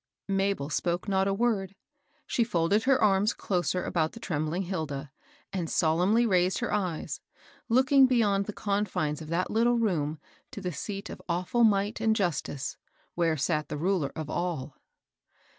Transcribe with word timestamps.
Mabel 0.29 0.71
spoke 0.71 1.07
not 1.07 1.27
a 1.27 1.33
word. 1.35 1.75
She 2.25 2.43
folded 2.43 2.85
her 2.85 2.99
arms 2.99 3.35
closer 3.35 3.83
about 3.83 4.13
the 4.13 4.19
trembling 4.19 4.63
Hilda, 4.63 5.11
and 5.53 5.69
solemnly 5.69 6.25
raised 6.25 6.57
her 6.57 6.73
eyes, 6.73 7.21
looking 7.69 8.07
beyond 8.07 8.47
the 8.47 8.51
confines 8.53 9.21
of 9.21 9.27
that 9.27 9.51
little 9.51 9.77
room 9.77 10.19
to 10.53 10.59
the 10.59 10.73
seat 10.73 11.11
of 11.11 11.21
awful 11.29 11.63
might 11.63 12.01
and 12.01 12.15
justice, 12.15 12.77
where 13.13 13.37
sat 13.37 13.69
the 13.69 13.77
Ruler 13.77 14.11
of 14.15 14.27
all. 14.27 14.75